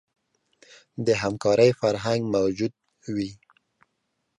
[1.05, 2.73] د همکارۍ فرهنګ موجود
[3.15, 3.31] وي.